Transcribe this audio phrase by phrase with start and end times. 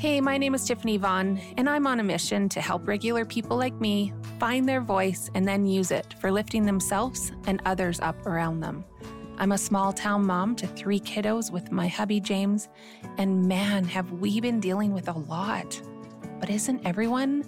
[0.00, 3.58] Hey, my name is Tiffany Vaughn, and I'm on a mission to help regular people
[3.58, 8.24] like me find their voice and then use it for lifting themselves and others up
[8.24, 8.82] around them.
[9.36, 12.70] I'm a small town mom to three kiddos with my hubby James,
[13.18, 15.78] and man, have we been dealing with a lot.
[16.40, 17.44] But isn't everyone?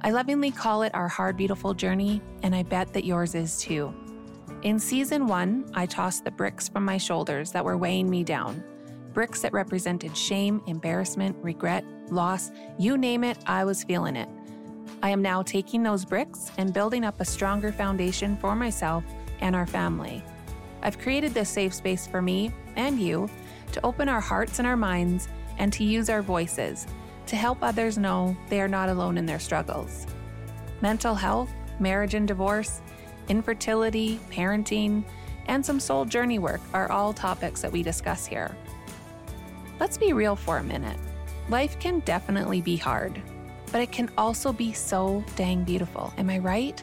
[0.00, 3.92] I lovingly call it our hard, beautiful journey, and I bet that yours is too.
[4.62, 8.64] In season one, I tossed the bricks from my shoulders that were weighing me down
[9.14, 14.28] bricks that represented shame, embarrassment, regret, loss you name it, I was feeling it.
[15.02, 19.04] I am now taking those bricks and building up a stronger foundation for myself
[19.40, 20.22] and our family.
[20.82, 23.30] I've created this safe space for me and you
[23.72, 26.86] to open our hearts and our minds and to use our voices
[27.26, 30.06] to help others know they are not alone in their struggles.
[30.80, 32.82] Mental health, marriage and divorce,
[33.28, 35.04] infertility, parenting,
[35.46, 38.56] and some soul journey work are all topics that we discuss here.
[39.80, 40.98] Let's be real for a minute.
[41.48, 43.20] Life can definitely be hard,
[43.72, 46.12] but it can also be so dang beautiful.
[46.16, 46.82] Am I right?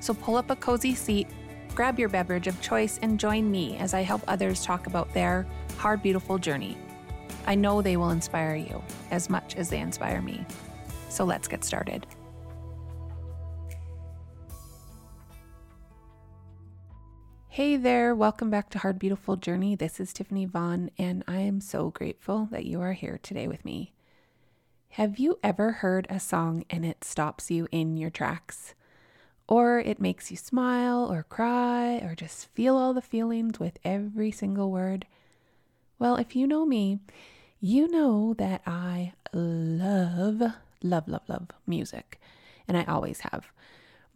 [0.00, 1.28] So pull up a cozy seat,
[1.74, 5.46] grab your beverage of choice, and join me as I help others talk about their
[5.76, 6.78] hard, beautiful journey.
[7.46, 10.44] I know they will inspire you as much as they inspire me.
[11.10, 12.06] So let's get started.
[17.56, 19.74] Hey there, welcome back to Hard Beautiful Journey.
[19.74, 23.64] This is Tiffany Vaughn, and I am so grateful that you are here today with
[23.64, 23.94] me.
[24.90, 28.74] Have you ever heard a song and it stops you in your tracks?
[29.48, 34.30] Or it makes you smile or cry or just feel all the feelings with every
[34.30, 35.06] single word?
[35.98, 36.98] Well, if you know me,
[37.58, 40.42] you know that I love,
[40.82, 42.20] love, love, love music,
[42.68, 43.50] and I always have.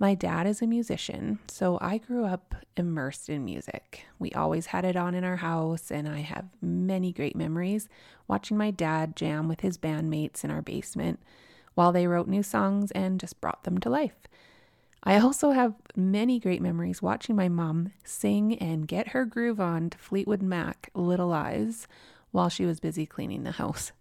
[0.01, 4.07] My dad is a musician, so I grew up immersed in music.
[4.19, 7.87] We always had it on in our house, and I have many great memories
[8.27, 11.20] watching my dad jam with his bandmates in our basement
[11.75, 14.17] while they wrote new songs and just brought them to life.
[15.05, 19.91] I also have many great memories watching my mom sing and get her groove on
[19.91, 21.86] to Fleetwood Mac Little Lies
[22.30, 23.92] while she was busy cleaning the house.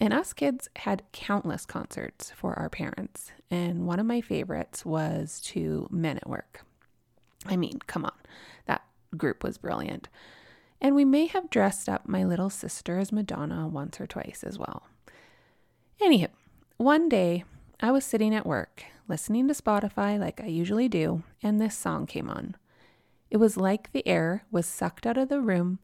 [0.00, 5.40] And us kids had countless concerts for our parents, and one of my favorites was
[5.46, 6.64] to Men at Work.
[7.46, 8.12] I mean, come on,
[8.66, 8.84] that
[9.16, 10.08] group was brilliant.
[10.80, 14.58] And we may have dressed up my little sister as Madonna once or twice as
[14.58, 14.82] well.
[16.02, 16.28] Anywho,
[16.76, 17.44] one day
[17.80, 22.06] I was sitting at work listening to Spotify like I usually do, and this song
[22.06, 22.56] came on.
[23.30, 25.78] It was like the air was sucked out of the room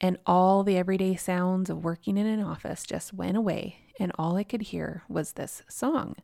[0.00, 4.36] and all the everyday sounds of working in an office just went away, and all
[4.36, 6.16] I could hear was this song.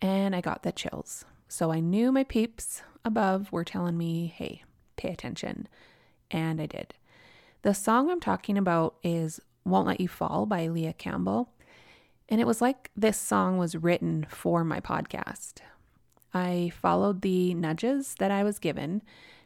[0.00, 1.24] And I got the chills.
[1.48, 4.62] So I knew my peeps above were telling me, hey,
[4.96, 5.68] pay attention.
[6.30, 6.94] And I did.
[7.62, 11.50] The song I'm talking about is Won't Let You Fall by Leah Campbell.
[12.28, 15.54] And it was like this song was written for my podcast.
[16.34, 19.02] I followed the nudges that I was given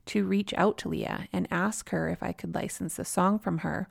[0.07, 3.59] to reach out to Leah and ask her if I could license a song from
[3.59, 3.89] her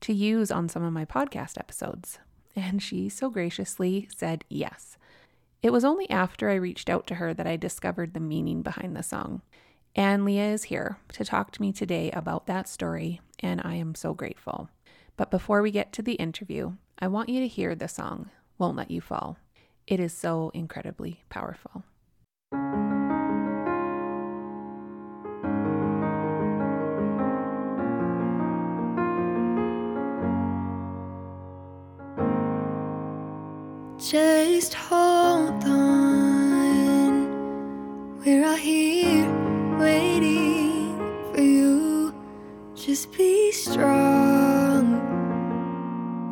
[0.00, 2.18] to use on some of my podcast episodes.
[2.54, 4.96] And she so graciously said yes.
[5.62, 8.94] It was only after I reached out to her that I discovered the meaning behind
[8.94, 9.40] the song.
[9.96, 13.94] And Leah is here to talk to me today about that story, and I am
[13.94, 14.68] so grateful.
[15.16, 18.76] But before we get to the interview, I want you to hear the song, Won't
[18.76, 19.38] Let You Fall.
[19.86, 21.84] It is so incredibly powerful.
[34.54, 37.12] Just hold on.
[38.24, 39.28] We're all here
[39.80, 40.96] waiting
[41.32, 42.14] for you.
[42.76, 45.00] Just be strong.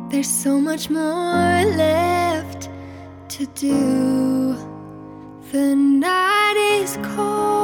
[0.09, 2.69] There's so much more left
[3.27, 4.55] to do.
[5.51, 7.59] The night is cold.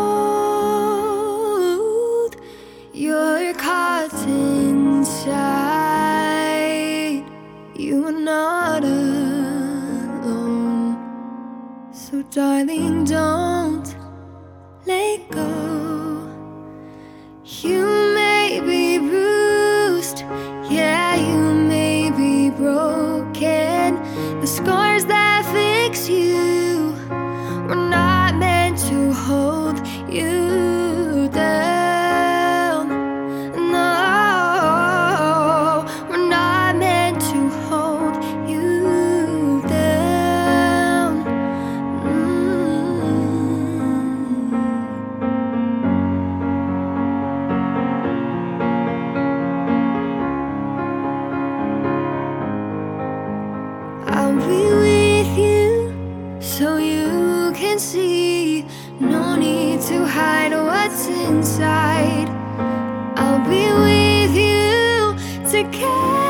[2.92, 5.59] You're caught inside.
[12.00, 13.94] So, darling, don't
[14.86, 15.79] let go.
[65.52, 66.29] To carry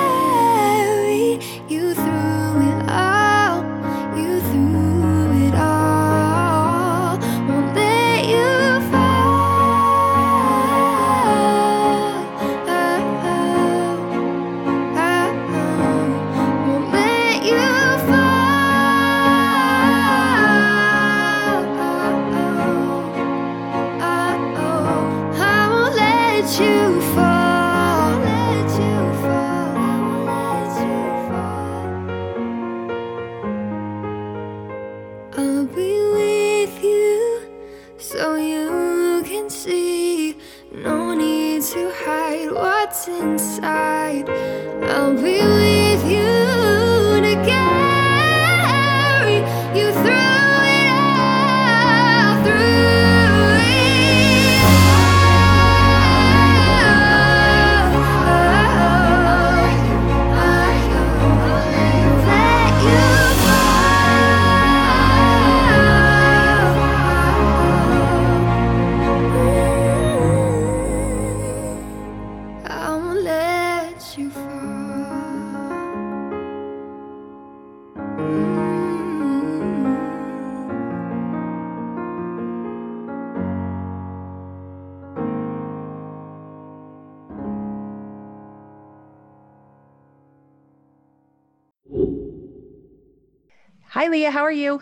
[94.10, 94.32] Leah.
[94.32, 94.82] How are you?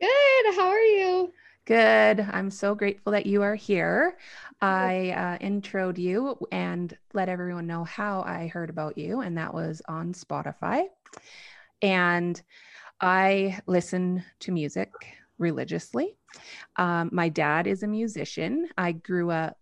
[0.00, 0.54] Good.
[0.54, 1.32] How are you?
[1.64, 2.20] Good.
[2.20, 4.16] I'm so grateful that you are here.
[4.60, 9.52] I uh, introed you and let everyone know how I heard about you, and that
[9.52, 10.84] was on Spotify.
[11.82, 12.40] And
[13.00, 14.92] I listen to music
[15.38, 16.16] religiously.
[16.76, 18.68] Um, my dad is a musician.
[18.78, 19.56] I grew up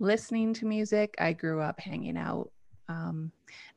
[0.00, 2.50] listening to music, I grew up hanging out.
[2.88, 3.30] Um,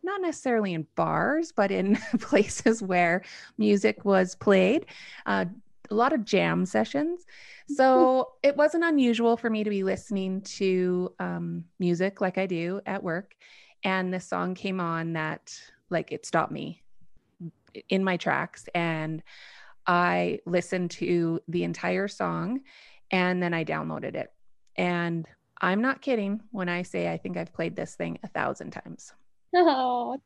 [0.03, 3.23] not necessarily in bars, but in places where
[3.57, 4.85] music was played,
[5.25, 5.45] uh,
[5.89, 7.25] a lot of jam sessions.
[7.67, 12.81] So it wasn't unusual for me to be listening to um, music like I do
[12.85, 13.35] at work.
[13.83, 15.53] And this song came on that,
[15.89, 16.83] like, it stopped me
[17.89, 18.65] in my tracks.
[18.75, 19.23] And
[19.87, 22.61] I listened to the entire song
[23.11, 24.31] and then I downloaded it.
[24.75, 25.27] And
[25.61, 29.13] I'm not kidding when I say I think I've played this thing a thousand times
[29.55, 30.17] Oh,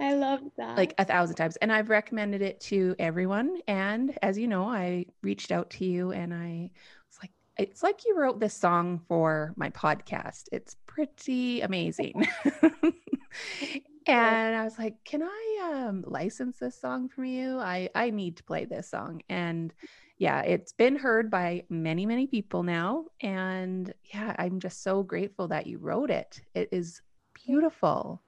[0.00, 0.76] I love that.
[0.76, 1.56] like a thousand times.
[1.56, 3.60] And i've recommended it to everyone.
[3.68, 6.70] And as you know i reached out to you and i
[7.08, 10.44] was like it's like you wrote this song for my podcast.
[10.50, 12.26] It's pretty amazing.
[14.06, 17.58] And i was like can i um, license this song from you?
[17.58, 19.22] I i need to play this song.
[19.28, 19.72] And
[20.18, 23.04] yeah it's been heard by many many people now.
[23.20, 26.40] And yeah i'm just so grateful that you wrote it.
[26.54, 27.00] It is
[27.46, 28.22] beautiful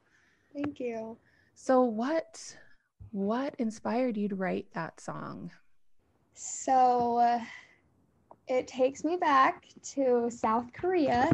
[0.54, 1.16] Thank you.
[1.54, 2.56] so what
[3.10, 5.50] what inspired you to write that song?
[6.34, 7.40] So uh,
[8.48, 11.30] it takes me back to South Korea.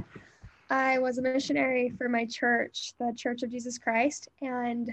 [0.69, 4.91] I was a missionary for my church, the Church of Jesus Christ, and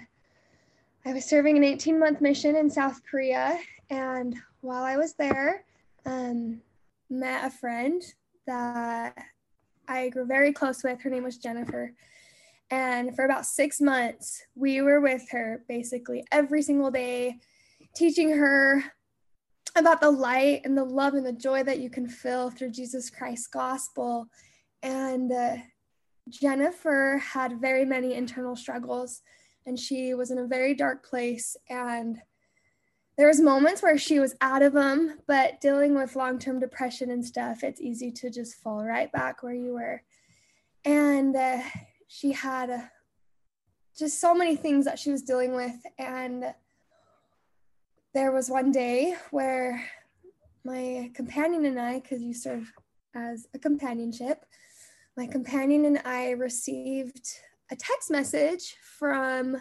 [1.06, 3.60] I was serving an 18 month mission in South Korea.
[3.90, 5.64] And while I was there,
[6.06, 6.62] um,
[7.10, 8.02] met a friend
[8.46, 9.18] that
[9.88, 11.02] I grew very close with.
[11.02, 11.94] Her name was Jennifer.
[12.70, 17.38] And for about six months, we were with her basically every single day,
[17.96, 18.84] teaching her
[19.76, 23.10] about the light and the love and the joy that you can feel through Jesus
[23.10, 24.28] Christ's gospel.
[24.84, 25.58] And uh,
[26.30, 29.22] Jennifer had very many internal struggles,
[29.66, 31.56] and she was in a very dark place.
[31.70, 32.20] And
[33.18, 37.26] there was moments where she was out of them, but dealing with long-term depression and
[37.26, 40.04] stuff, it's easy to just fall right back where you were.
[40.86, 41.62] And uh,
[42.08, 42.90] she had
[43.98, 46.54] just so many things that she was dealing with, and
[48.14, 49.84] there was one day where
[50.64, 52.72] my companion and I, because you serve
[53.16, 54.46] as a companionship,
[55.16, 57.28] my companion and I received
[57.72, 59.58] a text message from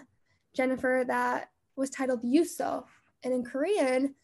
[0.55, 2.85] Jennifer that was titled Yuso.
[3.25, 4.15] And in Korean,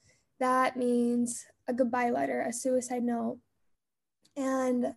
[0.41, 3.38] that means a goodbye letter, a suicide note.
[4.37, 4.95] And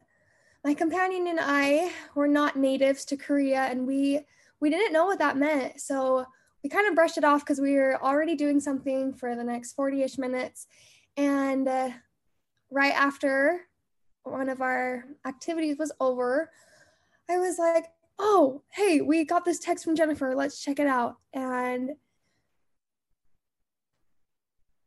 [0.66, 4.22] my companion and I were not natives to Korea and we
[4.60, 5.80] we didn't know what that meant.
[5.80, 6.26] So
[6.64, 9.78] we kind of brushed it off because we were already doing something for the next
[9.78, 10.66] 40-ish minutes.
[11.18, 11.90] And uh,
[12.72, 13.62] right after
[14.24, 16.50] one of our activities was over,
[17.30, 17.86] I was like,
[18.18, 20.34] oh, hey, we got this text from Jennifer.
[20.34, 21.18] Let's check it out.
[21.32, 21.92] And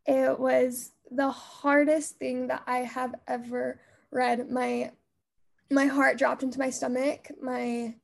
[0.06, 3.80] it was the hardest thing that I have ever
[4.11, 4.50] read.
[4.50, 4.90] My
[5.70, 7.30] my heart dropped into my stomach.
[7.40, 7.94] My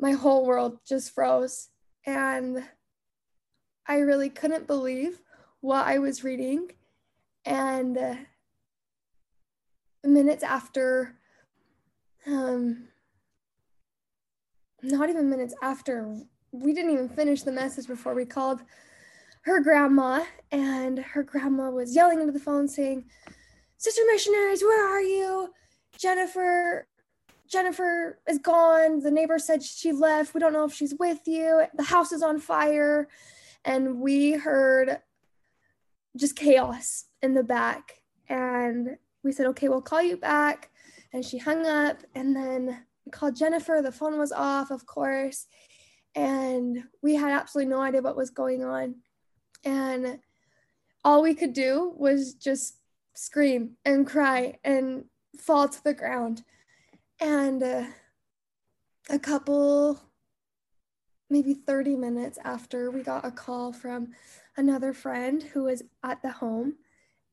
[0.00, 1.68] my whole world just froze.
[2.06, 2.64] And
[3.86, 5.20] I really couldn't believe
[5.60, 6.72] what I was reading.
[7.44, 7.98] And
[10.04, 11.16] minutes after
[12.26, 12.88] um
[14.82, 16.16] not even minutes after
[16.50, 18.60] we didn't even finish the message before we called
[19.42, 20.24] her grandma.
[20.50, 23.04] And her grandma was yelling into the phone saying
[23.76, 25.52] sister missionaries where are you
[25.98, 26.86] jennifer
[27.52, 29.00] jennifer is gone.
[29.00, 30.34] The neighbor said she left.
[30.34, 31.64] We don't know if she's with you.
[31.74, 33.08] The house is on fire.
[33.64, 34.98] And we heard
[36.16, 38.00] just chaos in the back.
[38.28, 40.70] And we said okay we'll call you back.
[41.12, 41.98] And she hung up.
[42.14, 43.80] And then we called jennifer.
[43.82, 45.46] The phone was off of course.
[46.14, 48.96] And we had absolutely no idea what was going on.
[49.64, 50.18] And
[51.04, 52.78] all we could do was just
[53.14, 55.04] scream and cry and
[55.38, 56.42] fall to the ground
[57.20, 57.84] and uh,
[59.10, 60.00] a couple
[61.30, 64.08] maybe 30 minutes after we got a call from
[64.56, 66.74] another friend who was at the home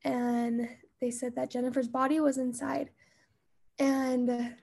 [0.03, 0.69] and
[1.01, 2.89] they said that Jennifer's body was inside
[3.77, 4.55] and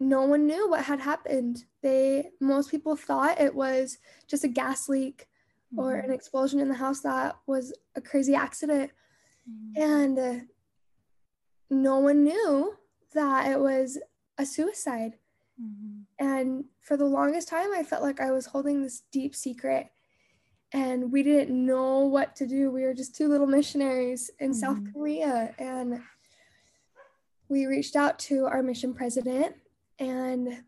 [0.00, 1.64] no one knew what had happened.
[1.82, 5.28] They most people thought it was just a gas leak
[5.72, 5.80] mm-hmm.
[5.80, 8.90] or an explosion in the house that was a crazy accident.
[9.48, 9.82] Mm-hmm.
[9.82, 10.44] And uh,
[11.82, 12.74] no one knew
[13.14, 13.98] that it was
[14.38, 15.14] a suicide.
[15.60, 16.02] Mm-hmm.
[16.18, 19.90] And for the longest time, I felt like I was holding this deep secret
[20.74, 22.70] and we didn't know what to do.
[22.70, 24.58] We were just two little missionaries in mm-hmm.
[24.58, 25.54] South Korea.
[25.58, 26.02] And
[27.48, 29.54] we reached out to our mission president
[30.00, 30.64] and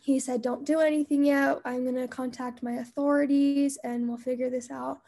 [0.00, 1.58] he said, Don't do anything yet.
[1.64, 5.00] I'm going to contact my authorities and we'll figure this out.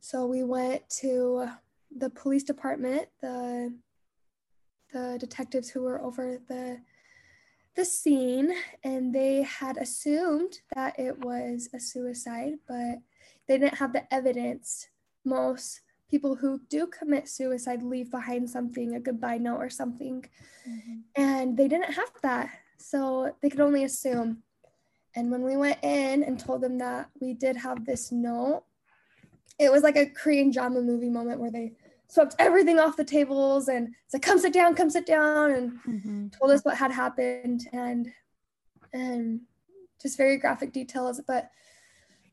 [0.00, 1.48] So we went to
[1.96, 3.74] the police department, the
[4.92, 6.80] the detectives who were over the
[7.78, 8.52] the scene
[8.82, 12.96] and they had assumed that it was a suicide, but
[13.46, 14.88] they didn't have the evidence.
[15.24, 20.24] Most people who do commit suicide leave behind something, a goodbye note or something.
[20.68, 20.98] Mm-hmm.
[21.14, 22.50] And they didn't have that.
[22.78, 24.42] So they could only assume.
[25.14, 28.64] And when we went in and told them that we did have this note,
[29.58, 31.74] it was like a Korean drama movie moment where they
[32.08, 36.28] swept everything off the tables and said, "Come sit down, come sit down," and mm-hmm.
[36.28, 38.08] told us what had happened and
[38.92, 39.40] and
[40.00, 41.20] just very graphic details.
[41.26, 41.50] But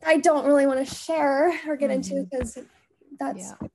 [0.06, 2.18] I don't really want to share or get mm-hmm.
[2.18, 2.58] into because
[3.20, 3.68] that's yeah.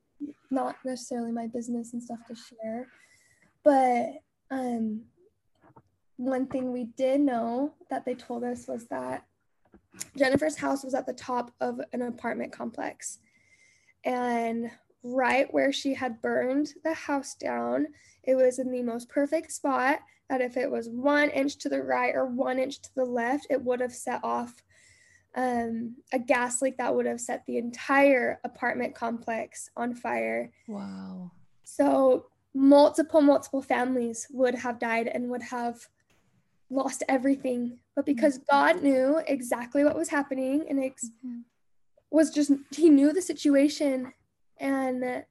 [0.50, 2.88] not necessarily my business and stuff to share.
[3.62, 5.02] But um,
[6.16, 9.24] one thing we did know that they told us was that
[10.16, 13.18] Jennifer's house was at the top of an apartment complex.
[14.04, 14.70] And
[15.02, 17.86] right where she had burned the house down.
[18.22, 21.82] It was in the most perfect spot that if it was one inch to the
[21.82, 24.54] right or one inch to the left, it would have set off
[25.34, 30.50] um, a gas leak that would have set the entire apartment complex on fire.
[30.68, 31.32] Wow.
[31.64, 35.86] So multiple, multiple families would have died and would have
[36.68, 37.78] lost everything.
[37.96, 38.56] But because mm-hmm.
[38.56, 41.40] God knew exactly what was happening and ex- mm-hmm.
[42.10, 44.12] was just, He knew the situation
[44.60, 45.24] and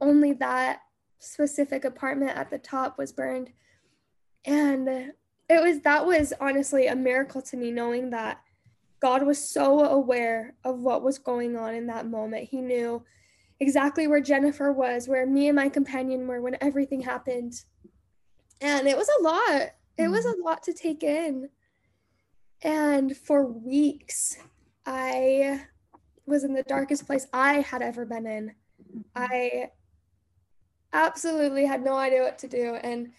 [0.00, 0.80] only that
[1.18, 3.50] specific apartment at the top was burned.
[4.44, 4.88] And
[5.48, 8.40] it was that was honestly a miracle to me knowing that
[9.00, 12.48] god was so aware of what was going on in that moment.
[12.48, 13.04] He knew
[13.58, 17.54] exactly where jennifer was where me and my companion were when everything happened.
[18.60, 19.70] And it was a lot.
[19.98, 20.40] It was mm-hmm.
[20.40, 21.48] a lot to take in.
[22.62, 24.36] And for weeks
[24.84, 25.60] i
[26.26, 28.54] was in the darkest place i had ever been in
[29.14, 29.70] I
[30.92, 32.76] absolutely had no idea what to do.
[32.76, 33.12] And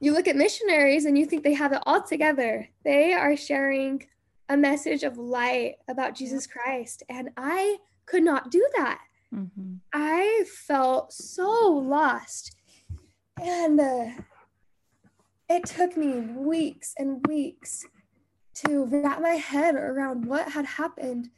[0.00, 2.68] you look at missionaries and you think they have it all together.
[2.84, 4.06] They are sharing
[4.48, 7.02] a message of light about Jesus Christ.
[7.08, 9.00] And I could not do that.
[9.34, 9.74] Mm-hmm.
[9.92, 11.50] I felt so
[11.84, 12.56] lost.
[13.40, 14.06] And uh,
[15.48, 17.84] it took me weeks and weeks
[18.54, 21.30] to wrap my head around what had happened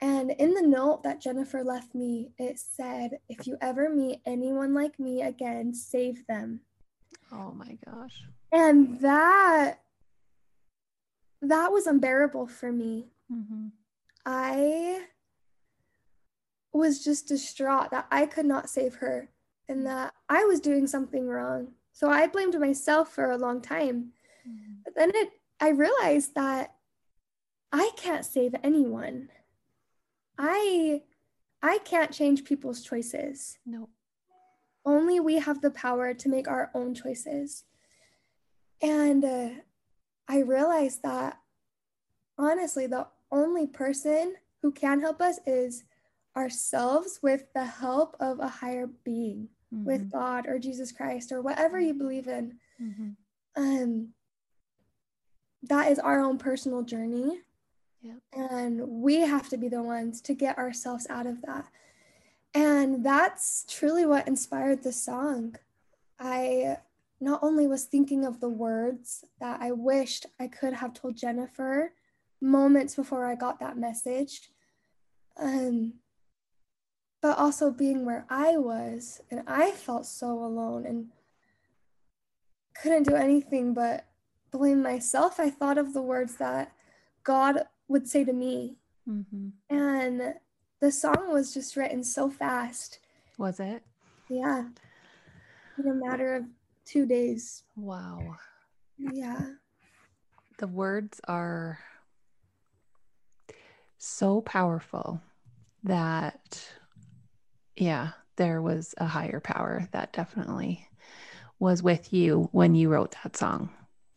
[0.00, 4.72] and in the note that Jennifer left me, it said, if you ever meet anyone
[4.72, 6.60] like me again, save them.
[7.30, 8.24] Oh my gosh.
[8.52, 9.80] And that
[11.42, 13.08] that was unbearable for me.
[13.32, 13.68] Mm-hmm.
[14.26, 15.04] I
[16.72, 19.30] was just distraught that I could not save her
[19.68, 21.68] and that I was doing something wrong.
[21.92, 24.12] So I blamed myself for a long time.
[24.48, 24.72] Mm-hmm.
[24.84, 25.30] But then it
[25.60, 26.74] I realized that
[27.70, 29.28] I can't save anyone.
[30.42, 31.02] I
[31.62, 33.58] I can't change people's choices.
[33.66, 33.90] No.
[34.86, 37.64] Only we have the power to make our own choices.
[38.80, 39.50] And uh,
[40.26, 41.36] I realized that
[42.38, 45.84] honestly, the only person who can help us is
[46.34, 49.84] ourselves with the help of a higher being, mm-hmm.
[49.84, 52.54] with God or Jesus Christ or whatever you believe in.
[52.80, 53.10] Mm-hmm.
[53.62, 54.08] Um,
[55.64, 57.40] that is our own personal journey.
[58.02, 58.16] Yep.
[58.32, 61.66] And we have to be the ones to get ourselves out of that.
[62.54, 65.56] And that's truly what inspired the song.
[66.18, 66.78] I
[67.20, 71.92] not only was thinking of the words that I wished I could have told Jennifer
[72.40, 74.48] moments before I got that message,
[75.36, 75.94] um,
[77.20, 81.08] but also being where I was and I felt so alone and
[82.74, 84.06] couldn't do anything but
[84.50, 85.38] blame myself.
[85.38, 86.72] I thought of the words that
[87.22, 88.76] God would say to me.
[89.06, 89.48] Mm-hmm.
[89.68, 90.34] And
[90.80, 93.00] the song was just written so fast.
[93.36, 93.82] Was it?
[94.28, 94.68] Yeah.
[95.76, 96.44] In a matter of
[96.84, 97.64] two days.
[97.76, 98.36] Wow.
[98.96, 99.40] Yeah.
[100.58, 101.80] The words are
[103.98, 105.20] so powerful
[105.82, 106.64] that,
[107.76, 110.86] yeah, there was a higher power that definitely
[111.58, 113.70] was with you when you wrote that song.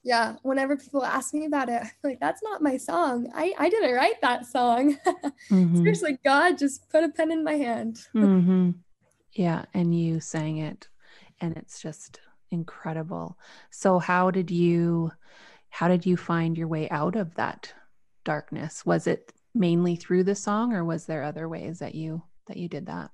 [0.04, 0.36] Yeah.
[0.44, 3.32] Whenever people ask me about it, I'm like, that's not my song.
[3.34, 4.98] I, I didn't write that song.
[5.50, 5.78] mm-hmm.
[5.78, 8.02] Seriously, God just put a pen in my hand.
[8.16, 8.72] mm-hmm.
[9.32, 9.66] Yeah.
[9.74, 10.88] And you sang it.
[11.42, 12.20] And it's just
[12.52, 13.38] incredible.
[13.72, 15.12] So how did you
[15.70, 17.74] how did you find your way out of that
[18.24, 18.86] darkness?
[18.86, 22.68] Was it mainly through the song or was there other ways that you that you
[22.68, 23.10] did that?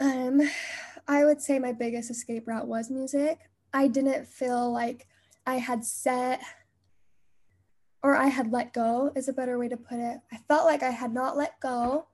[0.00, 0.42] Um
[1.08, 3.40] I would say my biggest escape route was music.
[3.72, 5.08] I didn't feel like
[5.46, 6.40] I had set
[8.02, 10.18] or I had let go is a better way to put it.
[10.32, 12.06] I felt like I had not let go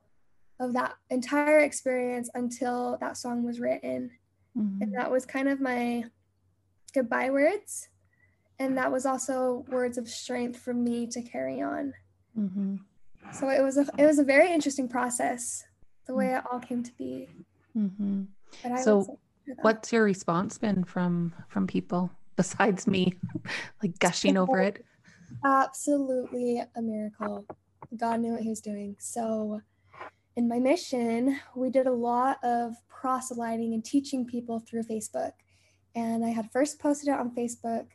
[0.59, 4.11] of that entire experience until that song was written.
[4.57, 4.81] Mm-hmm.
[4.83, 6.03] And that was kind of my
[6.93, 7.89] goodbye words.
[8.59, 11.93] And that was also words of strength for me to carry on.
[12.37, 12.75] Mm-hmm.
[13.33, 15.63] So it was a it was a very interesting process,
[16.07, 17.27] the way it all came to be.
[17.77, 18.23] Mm-hmm.
[18.77, 19.19] so,
[19.61, 23.13] what's your response been from from people besides me,
[23.83, 24.85] like gushing over it?
[25.43, 27.45] Absolutely a miracle.
[27.97, 28.95] God knew what He was doing.
[28.97, 29.59] So,
[30.37, 35.33] in my mission, we did a lot of proselyting and teaching people through Facebook.
[35.95, 37.87] And I had first posted it on Facebook,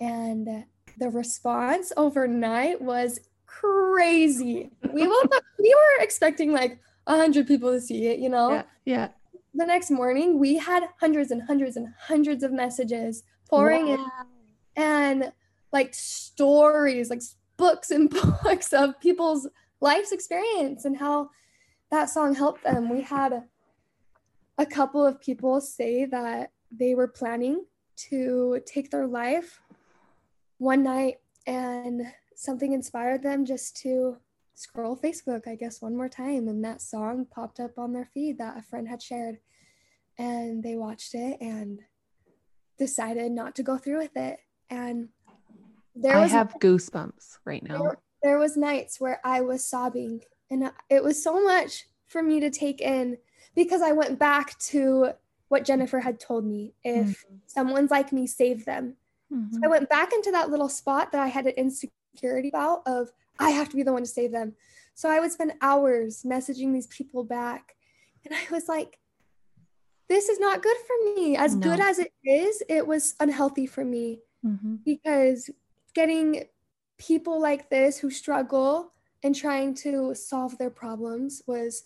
[0.00, 0.64] and
[0.98, 4.68] the response overnight was crazy.
[4.92, 5.28] We will
[5.60, 8.50] we were expecting like a hundred people to see it, you know.
[8.50, 9.08] Yeah, yeah.
[9.54, 13.94] The next morning, we had hundreds and hundreds and hundreds of messages pouring wow.
[13.94, 15.32] in, and
[15.72, 17.22] like stories, like
[17.56, 18.10] books and
[18.42, 19.48] books of people's
[19.80, 21.30] life's experience and how
[21.90, 22.88] that song helped them.
[22.88, 23.44] We had
[24.58, 27.64] a couple of people say that they were planning
[27.96, 29.60] to take their life
[30.58, 32.02] one night and
[32.34, 34.16] something inspired them just to
[34.54, 36.48] scroll Facebook, I guess, one more time.
[36.48, 39.38] And that song popped up on their feed that a friend had shared.
[40.18, 41.80] And they watched it and
[42.78, 44.38] decided not to go through with it.
[44.70, 45.08] And
[45.94, 47.78] there I have goosebumps right now.
[47.78, 52.40] There, there was nights where I was sobbing, and it was so much for me
[52.40, 53.18] to take in
[53.54, 55.12] because I went back to
[55.48, 57.36] what Jennifer had told me if mm-hmm.
[57.46, 58.94] someone's like me, save them.
[59.32, 59.56] Mm-hmm.
[59.56, 63.10] So I went back into that little spot that I had an insecurity about of
[63.38, 64.54] I have to be the one to save them.
[64.94, 67.76] So I would spend hours messaging these people back.
[68.24, 68.98] And I was like,
[70.08, 71.36] this is not good for me.
[71.36, 71.62] As no.
[71.68, 74.76] good as it is, it was unhealthy for me mm-hmm.
[74.84, 75.50] because
[75.94, 76.44] getting
[76.98, 78.92] people like this who struggle
[79.22, 81.84] and trying to solve their problems was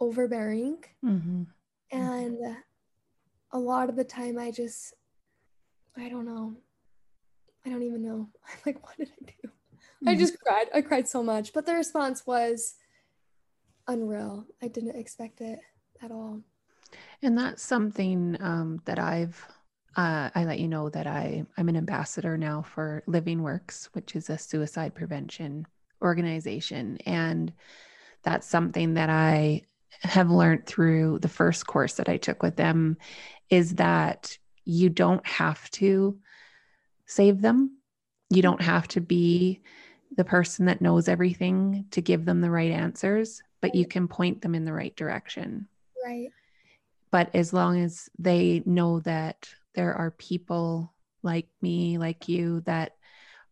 [0.00, 0.78] overbearing.
[1.04, 1.42] Mm-hmm.
[1.90, 2.38] And
[3.52, 4.94] a lot of the time, I just,
[5.96, 6.54] I don't know.
[7.66, 8.28] I don't even know.
[8.48, 9.48] I'm like, what did I do?
[9.48, 10.08] Mm-hmm.
[10.08, 10.66] I just cried.
[10.74, 11.52] I cried so much.
[11.52, 12.74] But the response was
[13.86, 14.46] unreal.
[14.62, 15.60] I didn't expect it
[16.02, 16.40] at all.
[17.22, 19.44] And that's something um, that I've,
[19.96, 24.16] uh, I let you know that I, I'm an ambassador now for Living Works, which
[24.16, 25.66] is a suicide prevention
[26.02, 26.98] organization.
[27.06, 27.52] And
[28.22, 29.62] that's something that I
[30.02, 32.96] have learned through the first course that I took with them
[33.50, 36.18] is that you don't have to
[37.06, 37.78] save them.
[38.30, 39.60] You don't have to be
[40.16, 44.42] the person that knows everything to give them the right answers, but you can point
[44.42, 45.68] them in the right direction.
[46.04, 46.28] Right.
[47.12, 52.92] But as long as they know that there are people like me, like you, that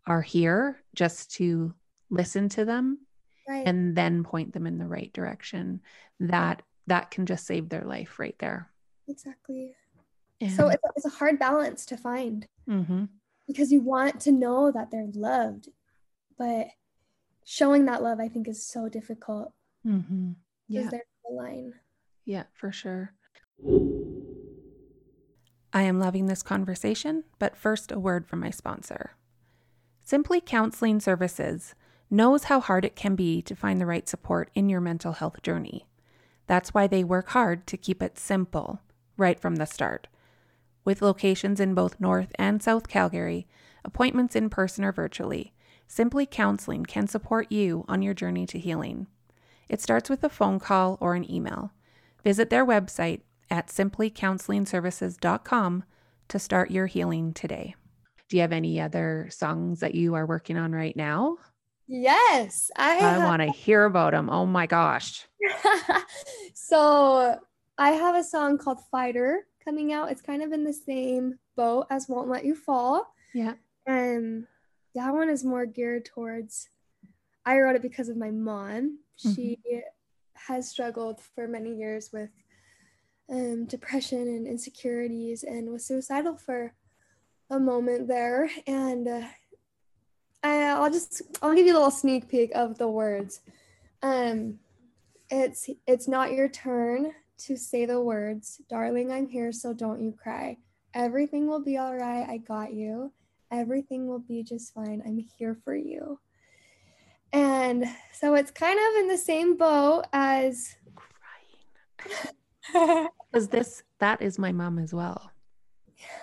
[0.07, 1.73] are here just to
[2.11, 3.07] listen to them
[3.47, 3.67] Right.
[3.67, 5.83] and then point them in the right direction
[6.21, 8.71] that that can just save their life right there
[9.07, 9.75] exactly.
[10.41, 13.09] and, So it's, it's a hard balance to find Mhm.
[13.47, 15.69] because you want to know that they're loved,
[16.39, 16.69] but
[17.45, 19.53] showing that love, I think, is so difficult
[19.85, 20.35] Mhm.
[20.69, 21.75] because yeah there's a line.
[22.25, 23.15] Yeah, for sure.
[25.73, 29.13] I am loving this conversation, but first, a word from my sponsor.
[30.03, 31.75] Simply Counseling Services
[32.11, 35.43] knows how hard it can be to find the right support in your mental health
[35.43, 35.87] journey.
[36.47, 38.81] That's why they work hard to keep it simple
[39.17, 40.09] right from the start.
[40.85, 43.47] With locations in both North and South Calgary,
[43.85, 45.53] appointments in person or virtually,
[45.87, 49.07] Simply Counseling can support you on your journey to healing.
[49.69, 51.73] It starts with a phone call or an email.
[52.25, 55.85] Visit their website at simplycounselingservices.com
[56.29, 57.75] to start your healing today.
[58.29, 61.37] Do you have any other songs that you are working on right now?
[61.89, 64.31] Yes, I, I want to hear about them.
[64.31, 65.27] Oh my gosh.
[66.55, 67.37] so
[67.77, 70.13] I have a song called Fighter coming out.
[70.13, 73.13] It's kind of in the same boat as Won't Let You Fall.
[73.35, 73.55] Yeah.
[73.87, 74.47] And
[74.95, 76.69] that one is more geared towards
[77.45, 78.99] I wrote it because of my mom.
[79.25, 79.35] Mm-hmm.
[79.35, 79.59] She
[80.35, 82.31] has struggled for many years with
[83.31, 86.75] um, depression and insecurities and was suicidal for
[87.51, 88.51] a moment there.
[88.67, 89.23] And uh,
[90.43, 93.41] I, I'll just I'll give you a little sneak peek of the words.
[94.03, 94.59] Um,
[95.31, 99.13] it's it's not your turn to say the words, darling.
[99.13, 100.59] I'm here, so don't you cry.
[100.95, 102.27] Everything will be all right.
[102.29, 103.13] I got you.
[103.51, 105.03] Everything will be just fine.
[105.05, 106.19] I'm here for you.
[107.33, 110.75] And so it's kind of in the same boat as
[113.31, 115.31] Because this, that is my mom as well.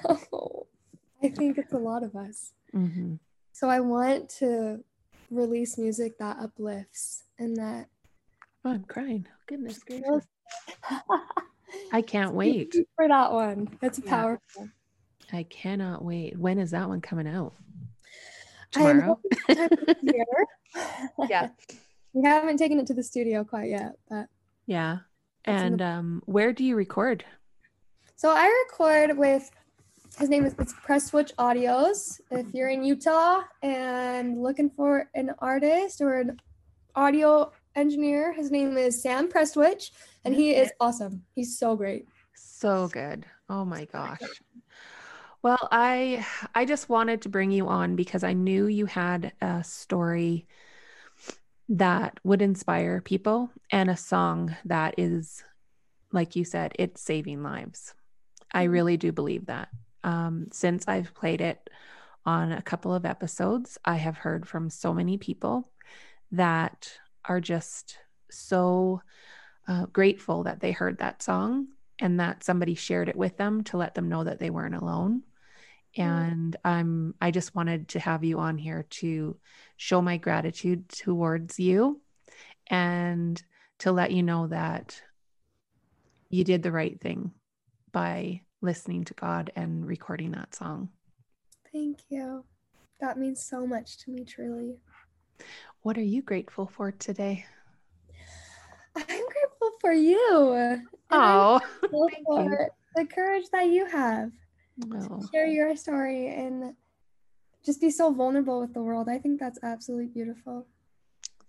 [1.24, 2.54] I think it's a lot of us.
[2.72, 3.16] hmm
[3.54, 4.84] So I want to
[5.30, 7.88] release music that uplifts and that
[8.66, 9.26] Oh, I'm crying.
[9.48, 10.26] Goodness gracious.
[11.94, 12.76] I can't wait.
[12.96, 13.70] for that one.
[13.82, 14.10] That's Yeah.
[14.10, 14.70] powerful.
[15.32, 16.38] I cannot wait.
[16.38, 17.54] When is that one coming out?
[18.72, 19.02] Tomorrow?
[19.24, 20.26] hoping sometime this year.
[21.30, 21.50] Yeah.
[22.14, 24.28] We haven't taken it to the studio quite yet, but
[24.66, 25.00] Yeah.
[25.48, 27.24] And the- um, where do you record?
[28.16, 29.50] so I record with
[30.18, 32.20] his name is it's Presswitch Audios.
[32.32, 36.40] If you're in Utah and looking for an artist or an
[36.96, 39.92] audio engineer, his name is Sam Presswitch,
[40.26, 41.24] and he is awesome.
[41.36, 42.08] He's so great.
[42.34, 43.26] So good.
[43.50, 44.20] Oh my gosh.
[45.44, 49.64] Well, I I just wanted to bring you on because I knew you had a
[49.64, 50.48] story
[51.70, 55.44] that would inspire people and a song that is
[56.12, 57.94] like you said, it's saving lives.
[58.54, 58.72] I Mhm.
[58.72, 59.70] really do believe that.
[60.04, 61.70] Um, since I've played it
[62.26, 65.72] on a couple of episodes, I have heard from so many people
[66.32, 67.98] that are just
[68.32, 69.02] so
[69.68, 71.68] uh, grateful that they heard that song
[72.00, 75.24] and that somebody shared it with them to let them know that they weren't alone.
[75.98, 76.30] Mm-hmm.
[76.30, 79.38] And I'm I just wanted to have you on here to
[79.78, 82.02] show my gratitude towards you
[82.68, 83.42] and
[83.80, 85.02] to let you know that
[86.30, 87.32] you did the right thing
[87.92, 90.90] by listening to God and recording that song.
[91.72, 92.44] Thank you.
[93.00, 94.78] That means so much to me, truly.
[95.84, 97.46] What are you grateful for today?
[98.96, 100.82] I'm grateful for you.
[101.12, 102.58] Oh, grateful thank you.
[102.58, 104.32] for the courage that you have
[104.82, 106.74] to share your story and
[107.66, 109.10] just be so vulnerable with the world.
[109.10, 110.66] I think that's absolutely beautiful.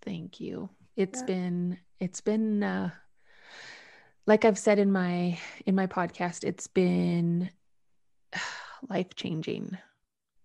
[0.03, 0.71] thank you.
[0.97, 1.27] It's Yeah.
[1.27, 2.91] been it's been uh
[4.27, 7.51] like I've said in my in my podcast, it's been
[8.89, 9.77] life changing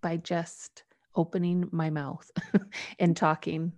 [0.02, 0.84] by just
[1.16, 2.30] opening my mouth
[3.00, 3.74] and talking.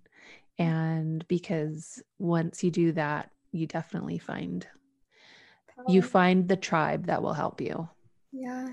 [0.58, 4.66] And because once you do that, you definitely find
[5.88, 7.88] you find the tribe that will help you
[8.32, 8.68] yeah.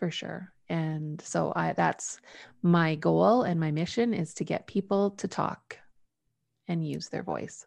[0.00, 0.52] For sure.
[0.68, 2.20] And so I that's
[2.62, 5.78] my goal and my mission is to get people to talk
[6.66, 7.66] and use their voice.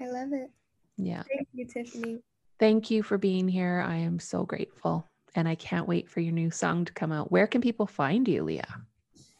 [0.00, 0.50] I love it.
[0.96, 1.22] Yeah.
[1.34, 2.18] Thank you, Tiffany.
[2.58, 3.84] Thank you for being here.
[3.86, 5.06] I am so grateful.
[5.34, 7.30] And I can't wait for your new song to come out.
[7.30, 8.82] Where can people find you, Leah?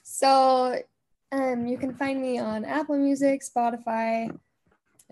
[0.02, 0.80] So,
[1.32, 4.30] um, you can find me on Apple Music, Spotify,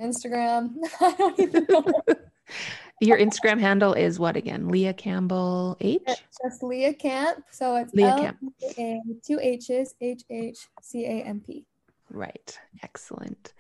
[0.01, 0.75] Instagram.
[1.01, 1.85] I don't even know.
[3.01, 4.69] Your Instagram handle is what again?
[4.69, 6.03] Leah Campbell H?
[6.43, 7.45] Just Leah Camp.
[7.51, 8.39] So it's Leah Camp.
[9.27, 11.67] Two H's H H C A M P.
[12.11, 12.59] Right.
[12.83, 13.53] Excellent.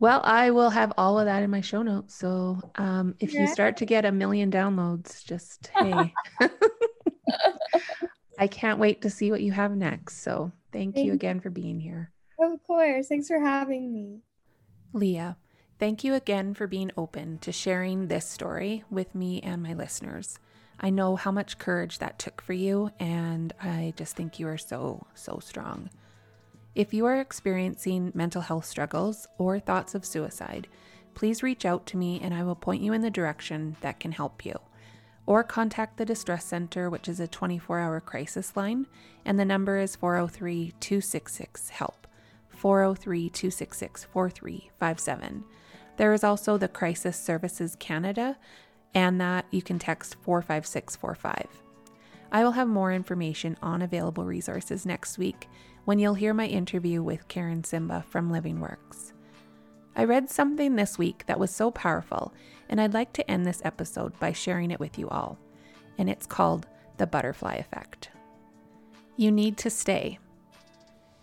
[0.00, 2.14] Well, I will have all of that in my show notes.
[2.14, 6.12] So um, if you start to get a million downloads, just hey.
[8.38, 10.22] I can't wait to see what you have next.
[10.22, 11.12] So thank Thank you.
[11.12, 12.10] again for being here.
[12.40, 13.06] Of course.
[13.06, 14.20] Thanks for having me.
[14.92, 15.36] Leah,
[15.78, 20.38] thank you again for being open to sharing this story with me and my listeners.
[20.80, 24.58] I know how much courage that took for you, and I just think you are
[24.58, 25.90] so, so strong.
[26.74, 30.66] If you are experiencing mental health struggles or thoughts of suicide,
[31.14, 34.10] please reach out to me and I will point you in the direction that can
[34.10, 34.58] help you.
[35.26, 38.86] Or contact the Distress Center, which is a 24 hour crisis line,
[39.24, 42.06] and the number is 403 266 HELP.
[42.48, 45.44] 403 266 4357.
[45.96, 48.36] There is also the Crisis Services Canada,
[48.94, 51.46] and that you can text 45645.
[52.32, 55.48] I will have more information on available resources next week
[55.84, 59.12] when you'll hear my interview with Karen Simba from Living Works.
[59.96, 62.34] I read something this week that was so powerful,
[62.68, 65.38] and I'd like to end this episode by sharing it with you all.
[65.98, 68.10] And it's called The Butterfly Effect.
[69.16, 70.18] You need to stay,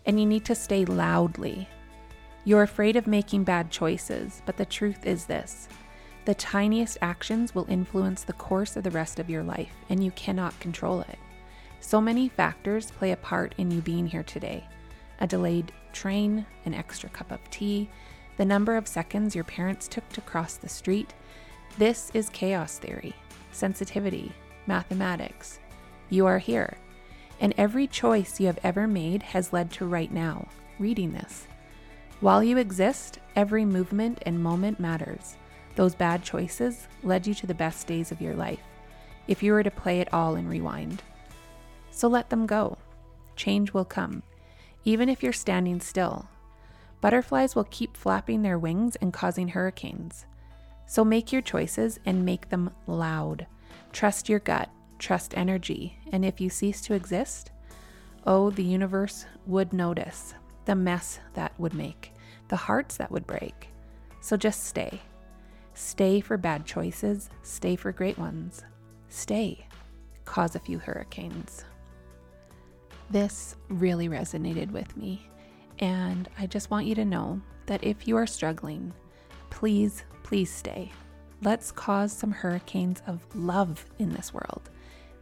[0.05, 1.67] and you need to stay loudly.
[2.43, 5.67] You're afraid of making bad choices, but the truth is this
[6.25, 10.11] the tiniest actions will influence the course of the rest of your life, and you
[10.11, 11.17] cannot control it.
[11.79, 14.67] So many factors play a part in you being here today
[15.19, 17.87] a delayed train, an extra cup of tea,
[18.37, 21.13] the number of seconds your parents took to cross the street.
[21.77, 23.13] This is chaos theory,
[23.51, 24.31] sensitivity,
[24.65, 25.59] mathematics.
[26.09, 26.77] You are here.
[27.39, 30.47] And every choice you have ever made has led to right now,
[30.79, 31.45] reading this.
[32.21, 35.37] While you exist, every movement and moment matters.
[35.75, 38.61] Those bad choices led you to the best days of your life,
[39.27, 41.01] if you were to play it all and rewind.
[41.89, 42.77] So let them go.
[43.35, 44.21] Change will come,
[44.85, 46.27] even if you're standing still.
[47.01, 50.27] Butterflies will keep flapping their wings and causing hurricanes.
[50.85, 53.47] So make your choices and make them loud.
[53.93, 57.49] Trust your gut, trust energy, and if you cease to exist,
[58.27, 62.13] oh, the universe would notice the mess that would make,
[62.47, 63.69] the hearts that would break.
[64.21, 65.01] So just stay.
[65.73, 68.63] Stay for bad choices, stay for great ones.
[69.09, 69.65] Stay.
[70.25, 71.65] Cause a few hurricanes.
[73.09, 75.29] This really resonated with me,
[75.79, 78.93] and I just want you to know that if you are struggling,
[79.49, 80.91] please, please stay.
[81.41, 84.69] Let's cause some hurricanes of love in this world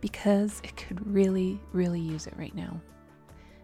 [0.02, 2.80] because it could really, really use it right now.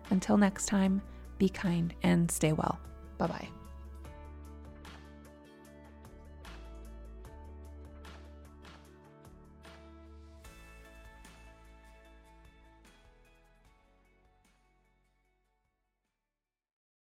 [0.09, 1.01] Until next time,
[1.37, 2.79] be kind and stay well.
[3.17, 3.47] Bye bye.